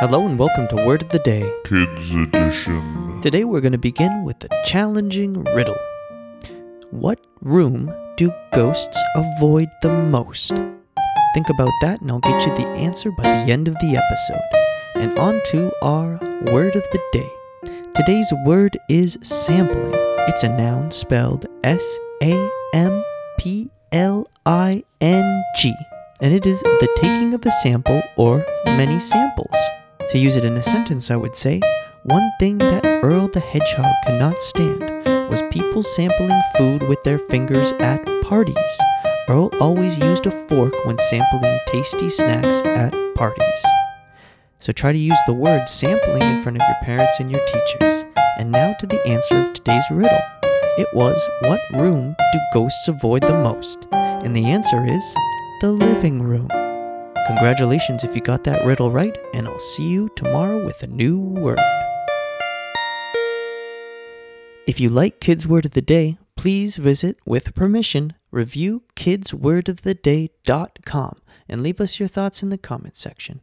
Hello 0.00 0.24
and 0.24 0.38
welcome 0.38 0.68
to 0.68 0.76
Word 0.86 1.02
of 1.02 1.08
the 1.08 1.18
Day. 1.18 1.52
Kids 1.64 2.14
Edition. 2.14 3.20
Today 3.20 3.42
we're 3.42 3.60
going 3.60 3.72
to 3.72 3.78
begin 3.78 4.22
with 4.22 4.44
a 4.44 4.62
challenging 4.64 5.42
riddle. 5.42 5.76
What 6.92 7.18
room 7.40 7.92
do 8.16 8.30
ghosts 8.52 8.96
avoid 9.16 9.68
the 9.82 9.88
most? 9.88 10.50
Think 11.34 11.48
about 11.48 11.72
that 11.82 12.00
and 12.00 12.12
I'll 12.12 12.20
get 12.20 12.46
you 12.46 12.54
the 12.54 12.68
answer 12.76 13.10
by 13.10 13.24
the 13.24 13.52
end 13.52 13.66
of 13.66 13.74
the 13.74 13.96
episode. 13.96 14.40
And 14.94 15.18
on 15.18 15.40
to 15.46 15.72
our 15.82 16.20
word 16.52 16.76
of 16.76 16.84
the 16.92 17.00
day. 17.10 17.82
Today's 17.96 18.32
word 18.46 18.76
is 18.88 19.18
sampling. 19.20 19.94
It's 20.28 20.44
a 20.44 20.48
noun 20.48 20.92
spelled 20.92 21.46
S 21.64 21.98
A 22.22 22.50
M 22.72 23.02
P 23.40 23.68
L 23.90 24.28
I 24.46 24.84
N 25.00 25.42
G, 25.56 25.74
and 26.20 26.32
it 26.32 26.46
is 26.46 26.62
the 26.62 26.88
taking 26.98 27.34
of 27.34 27.44
a 27.44 27.50
sample 27.50 28.00
or 28.16 28.46
many 28.64 29.00
samples. 29.00 29.56
To 30.10 30.18
use 30.18 30.36
it 30.36 30.44
in 30.46 30.56
a 30.56 30.62
sentence, 30.62 31.10
I 31.10 31.16
would 31.16 31.36
say, 31.36 31.60
one 32.04 32.32
thing 32.40 32.56
that 32.56 32.86
Earl 33.04 33.28
the 33.28 33.40
Hedgehog 33.40 33.92
could 34.06 34.18
not 34.18 34.40
stand 34.40 34.80
was 35.28 35.42
people 35.50 35.82
sampling 35.82 36.40
food 36.56 36.82
with 36.88 37.02
their 37.04 37.18
fingers 37.18 37.72
at 37.72 38.02
parties. 38.22 38.80
Earl 39.28 39.50
always 39.60 39.98
used 39.98 40.24
a 40.24 40.30
fork 40.30 40.72
when 40.86 40.96
sampling 40.96 41.58
tasty 41.66 42.08
snacks 42.08 42.62
at 42.64 42.94
parties. 43.16 43.66
So 44.58 44.72
try 44.72 44.92
to 44.92 44.98
use 44.98 45.18
the 45.26 45.34
word 45.34 45.68
sampling 45.68 46.22
in 46.22 46.42
front 46.42 46.56
of 46.56 46.66
your 46.66 46.78
parents 46.84 47.20
and 47.20 47.30
your 47.30 47.44
teachers. 47.44 48.06
And 48.38 48.50
now 48.50 48.72
to 48.80 48.86
the 48.86 49.06
answer 49.06 49.36
of 49.36 49.52
today's 49.52 49.84
riddle. 49.90 50.22
It 50.78 50.88
was, 50.94 51.22
What 51.42 51.60
room 51.74 52.16
do 52.18 52.38
ghosts 52.54 52.88
avoid 52.88 53.24
the 53.24 53.34
most? 53.34 53.86
And 53.92 54.34
the 54.34 54.46
answer 54.46 54.86
is, 54.86 55.16
the 55.60 55.70
living 55.70 56.22
room. 56.22 56.48
Congratulations 57.28 58.02
if 58.04 58.16
you 58.16 58.22
got 58.22 58.44
that 58.44 58.64
riddle 58.64 58.90
right, 58.90 59.18
and 59.34 59.46
I'll 59.46 59.58
see 59.58 59.86
you 59.86 60.08
tomorrow 60.16 60.64
with 60.64 60.82
a 60.82 60.86
new 60.86 61.20
word. 61.20 61.58
If 64.66 64.80
you 64.80 64.88
like 64.88 65.20
Kids 65.20 65.46
Word 65.46 65.66
of 65.66 65.72
the 65.72 65.82
Day, 65.82 66.16
please 66.36 66.76
visit, 66.76 67.18
with 67.26 67.54
permission, 67.54 68.14
review 68.30 68.84
kidswordoftheday.com 68.96 71.16
and 71.50 71.62
leave 71.62 71.82
us 71.82 72.00
your 72.00 72.08
thoughts 72.08 72.42
in 72.42 72.48
the 72.48 72.56
comments 72.56 73.00
section. 73.00 73.42